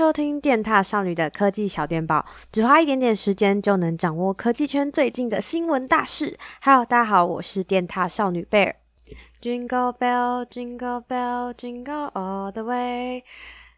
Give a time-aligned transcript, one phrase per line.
[0.00, 6.38] 收听电獭少女的科技小电报，只花一点点时间就能掌握科技圈最近的新闻大事。
[6.62, 8.76] Hello，大家好，我是电獭少女贝尔。
[9.42, 13.24] Jingle bell, jingle bell, jingle all the way。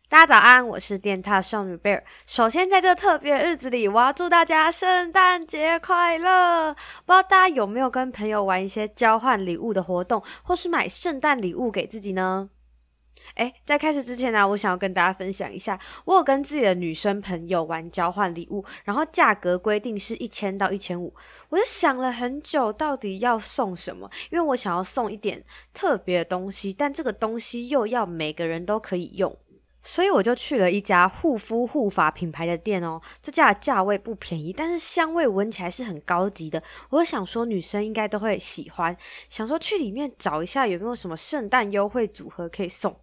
[0.09, 2.05] 大家早安，我是电獭少女贝尔。
[2.29, 6.73] 首先，在这特别日子里，我要祝大家圣诞节快乐！
[7.05, 12.51] 不知道大家有没有跟朋友玩一些交换礼物的活动，或是买圣诞礼物给自己呢？
[13.37, 21.15] 诶，在开始之前呢、我想要跟大家分享一下，我有跟自己的女生朋友玩交换礼物，然后价格规定是一千到一千五，
[21.49, 24.11] 我就想了很久，到底要送什么？
[24.31, 29.37] 因为我想要送一点特别的东西，但这个东西又要每个人都可以用。
[29.85, 36.63] 所以我就去了一家护肤护发品牌的店哦，这家的价位不便宜，但是香味闻起来是很高级的。
[36.91, 38.97] 我想说女生应该都会喜欢，
[39.29, 42.97] 想说去里面找一下有没有什么圣诞优惠组合可以送。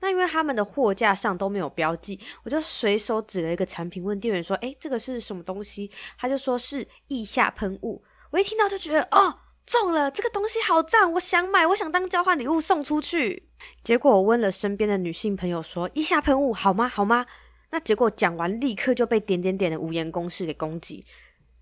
[0.00, 8.02] 那因为他们的货架上都没有标记，我就随手指了一个产品问店员说：“诶，这个是什么东西？”他就说是腋下喷雾。
[8.30, 9.40] 我一听到就觉得哦。
[9.70, 13.50] 中了，这个东西好赞，我想买，我想当交换礼物送出去。
[13.84, 16.88] 结果我问了身边的女性朋友说：“腋下喷雾好吗？
[16.88, 17.26] 好吗？”
[17.68, 21.04] 那结果讲完，立刻就被点点点的无言公式给攻击。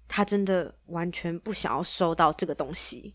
[0.06, 3.12] 他真的完全不想要收到这个东西。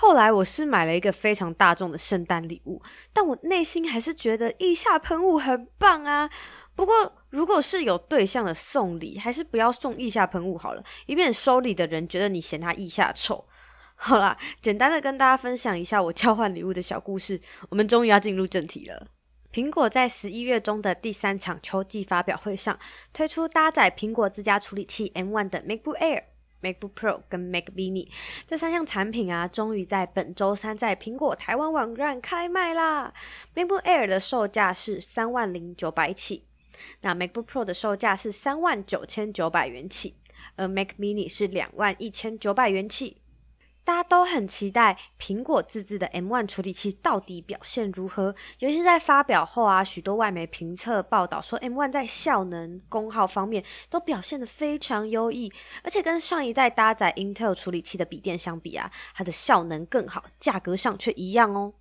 [0.00, 2.80] 后来我是买了一个非常大众的圣诞礼物，
[3.12, 6.30] 但我内心还是觉得腋下喷雾很棒啊。
[6.76, 13.44] 不过如果是有对象的送礼，还是不要送腋下喷雾好了，以免收礼的人觉得你嫌他腋下臭。
[13.96, 17.40] 好啦，简单的跟大家分享一下我交换礼物的小故事。
[17.68, 19.08] 我们终于要进入正题了。
[19.52, 22.78] 苹果在十一月中的第三场秋季发表会上，
[23.12, 26.22] 推出搭载苹果自家处理器 M1 的 MacBook Air、
[26.62, 28.08] MacBook Pro 跟 Mac Mini
[28.46, 33.12] 这三项产品啊，终于在本周三在苹果台湾网站开卖啦。
[33.54, 36.44] MacBook Air 的售价是三万零九百起，
[37.00, 40.16] 那 MacBook Pro 的售价是三万九千九百元起，
[40.56, 43.22] 而 Mac Mini 是两万一千九百元起。
[43.88, 55.50] 大家都很期待苹果自制的 M1 处理器到底表现如何，尤其是在发表后啊，许多外媒评测报道说 M1 在效能、功耗方面都表现得非常优异，
[55.82, 61.72] 而且跟上一代搭载 Intel 处理器的笔电相比啊，它的效能更好，价格上却一样哦。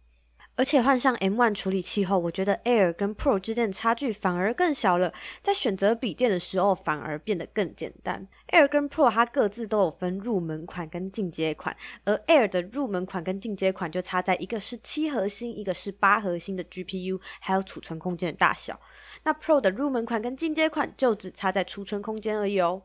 [0.58, 5.14] 而且换上 M1 处理器后，我觉得 Air 跟 Pro 之间的差距反而更小了，
[5.44, 8.28] 在选择笔电的时候反而变得更简单。
[8.48, 18.80] Air 跟 Pro 它各自都有分入门款跟进阶款，而 Air 的入门款跟进阶款就差在一个是七核心，一个是八核心的 GPU，还有储存空间的大小。
[19.24, 22.82] 那 Pro 的入门款跟进阶款就只差在储存空间而已哦。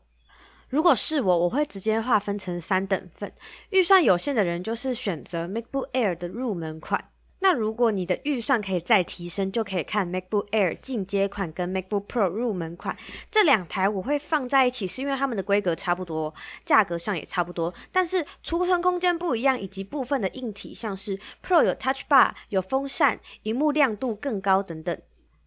[0.69, 3.33] 如果是我，我会直接划分成三等份，
[3.71, 7.09] 预算有限的人就是选择 MacBook Air 的入门款。
[7.43, 12.95] 那如果你的预算可以再提升，就可以看 MacBook Air 进阶款跟 MacBook Pro 入门款。
[13.29, 16.33] 这两台，我会放在一起，是因为它们的规格差不多，
[16.63, 24.97] 价格上也差不多，但是储存空间不一样，以及部分的硬体，像是 Pro 有 Touch Bar、有风扇、荧幕亮度更高等等，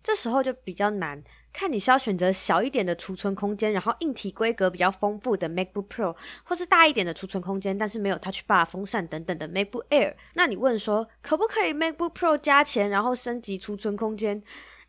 [0.07, 1.21] 这时候就比较难。
[1.53, 10.15] 看你是要选择小一点的储存空间，然后硬体规格比较丰富的 MacBook Pro，或是大一点的储存空间，但是没有 Touch Bar、风扇等等的 MacBook Air。
[10.35, 14.45] 那你问说，可不可以 MacBook Pro 加钱，然后升级储存空间？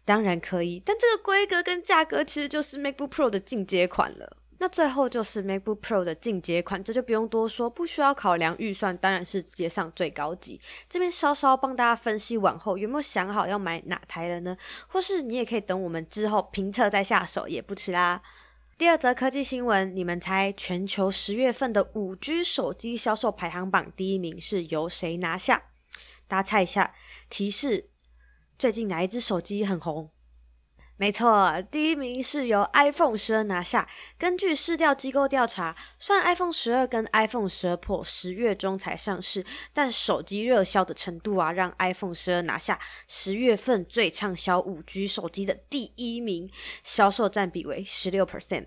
[0.05, 4.37] 当然可以，但这个规格跟价格其实就是 MacBook Pro 的进阶款了。
[4.67, 10.59] 最后就是 MacBook Pro 的进阶款，这就不用多说，不需要考量预算，当然是直接上最高级。
[10.89, 14.57] 这边稍稍帮大家分析完后，有没有想好要买哪台了呢？
[14.87, 18.21] 或是你也可以等我们之后评测再下手，也不迟啦。
[18.77, 25.63] 第二则科技新闻，你们猜全球十月份的五 G 手机销售排行榜第一名是由谁拿下？
[26.27, 26.93] 大家猜一下。
[27.29, 27.89] 提示：
[28.59, 30.11] 最近哪一只手机很红？
[30.99, 33.87] 没错，第一名是由 iPhone 十二拿下。
[34.17, 46.49] 根据市调机构调查，虽然 iPhone 十二跟 iPhone 十二 Pro 十月中才上市，但手机热销的程度啊，让 iPhone 十二拿下十月份最畅销五 G 手机的第一名，
[46.83, 48.65] 销售占比为十六 percent。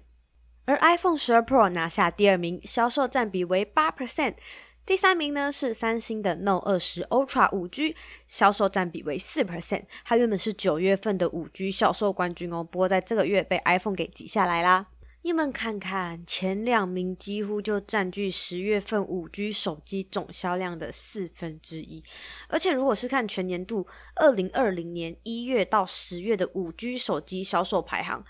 [0.66, 4.36] 而 iPhone 十二 Pro 拿下第二名，销售占比为八 percent。
[4.90, 7.94] 第三名呢是三星的 Note 二十 Ultra 5G，
[8.26, 9.84] 销售占比为四 percent。
[10.04, 14.88] 它原本是九月份的 5G 销售冠军哦，不过在这个月被 iPhone 给挤下来啦。
[15.22, 22.02] 你们看看前两名几乎就占据十月份 5G 手机总销量的四分之一，
[22.48, 28.24] 而且如果是看全年度二零二零年一月到十月的 5G 手机销售排行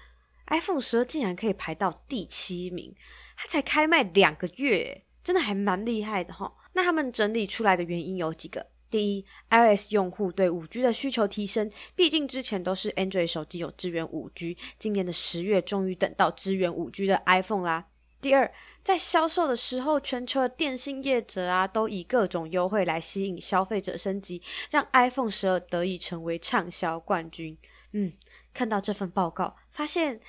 [0.49, 2.95] ，iPhone 十二竟然可以排到第七名，
[3.39, 5.05] 它才开卖两个月。
[5.23, 17.87] 真的还蛮厉害的哈，那他们整理出来的原因有几个：第一，iOS 用户对五 G 的需求提升，毕竟之前都是 Android 手机有支援五 G，今年的十月终于等到支援五 G 的 iPhone 啦。
[18.21, 18.53] 第二，
[18.83, 27.57] 在销售的时候，全球的电信业者啊，都以各种优惠来吸引消费者升级，让 iPhone 十二得以成为畅销冠军。
[27.93, 28.13] 嗯，
[28.53, 30.21] 看到这份报告，发现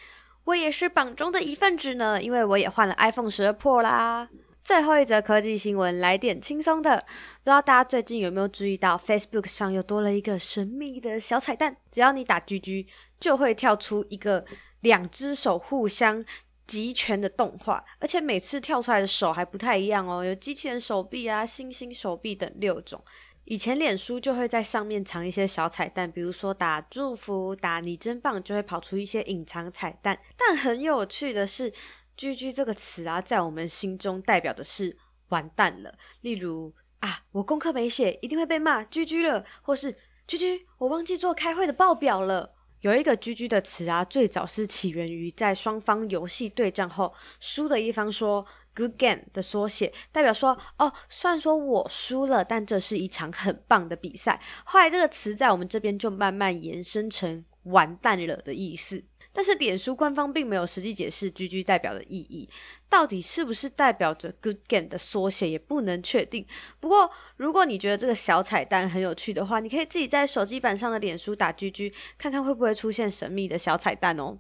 [0.46, 4.30] 我也是榜中的一份子呢，因为我也换了 iPhone 十二 Pro 啦。
[4.64, 12.88] 最后一则科技新闻，来点轻松的，不知道大家最近有没有注意到，Facebook 上又多了一个神秘的小彩蛋，只要你打 GG，
[13.20, 14.46] 就会跳出一个
[14.82, 16.24] 两只手互相
[16.68, 23.04] 击拳的动画，而且每次跳出来的手还不太一样哦，有机器人手臂啊、星星手臂等六种。
[23.46, 30.18] 以前脸书就会在上面藏一些小彩蛋，比如说打祝福、打你真棒，就会跑出一些隐藏彩蛋。
[30.38, 31.74] 但很有趣的是
[32.18, 34.98] ，GG 这个词啊，在我们心中代表的是
[35.30, 35.94] 完蛋了。
[36.22, 39.96] 例如啊，我功课没写，一定会被骂，GG 了；或是
[40.28, 42.56] GG，我忘记做开会的报表了。
[42.82, 48.44] 有一个 GG 的词啊，最早是起源于在双方游戏对战后，输的一方说
[48.76, 54.42] “good game” 的缩写，代表说哦，虽然说我输了，但这是一场很棒的比赛。
[54.66, 59.06] 后来这个词在我们这边就慢慢延伸成“完蛋了”的意思。
[59.34, 62.50] 但是脸书官方并没有实际解释 GG 代表的意义，
[62.90, 66.46] 到底是不是代表着 Good Game 的缩写也不能确定。
[66.80, 74.40] 不过，如果你觉得这个小彩蛋很有趣的话，你可以自己在手机版上的脸书打 GG，看看会不会出现神秘的小彩蛋哦。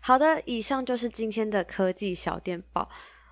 [0.00, 2.90] 好的，以上就是今天的科技小电报。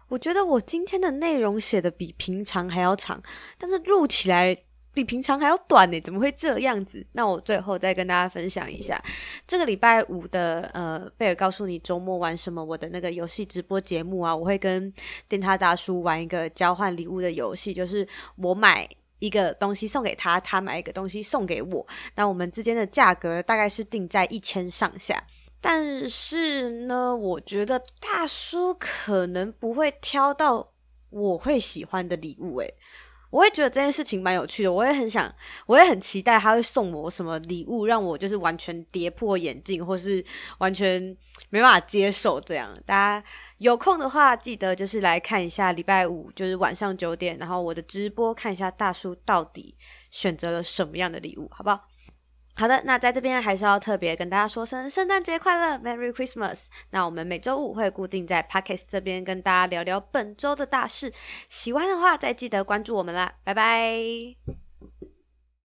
[0.08, 3.22] 我觉得我今天的内容写的比平常还要长，
[3.58, 4.56] 但是录起来，
[4.92, 7.06] 比平常还要短呢，怎么会这样子？
[7.12, 9.00] 那我最后再跟大家分享一下，
[9.46, 12.64] 这个礼拜五的呃，贝尔告诉你周末玩什么？
[12.64, 14.92] 我的那个游戏直播节目啊，我会跟
[15.28, 18.06] 电獭大叔玩一个交换礼物的游戏，就是
[18.36, 18.88] 我买
[19.20, 25.22] 一个东西送给他，他买一个东西送给我，那我们之间的价格大概是定在一千上下。
[25.60, 30.72] 但是呢，我觉得大叔可能不会挑到
[31.10, 32.74] 我会喜欢的礼物，诶。
[33.30, 35.32] 我也觉得这件事情蛮有趣的，我也很想，
[35.66, 40.24] 我也很期待他会送我什么礼物，让我就是完全跌破眼镜，或是
[40.58, 41.16] 完全
[41.48, 42.76] 没办法接受这样。
[42.84, 43.24] 大家
[43.58, 49.76] 有空的话，记得就是来看一下礼拜五就是晚上九点，然后我的直播看一下大叔到底
[50.10, 51.80] 选择了什么样的礼物，好不好？
[52.60, 56.66] 好的，那在这边还是要特别跟大家说声圣诞节快乐，Merry Christmas。
[56.90, 61.10] 那我们每周五会固定在 Podcast 这边跟大家聊聊本周的大事，
[61.48, 64.69] 喜欢的话再记得关注我们啦，拜拜。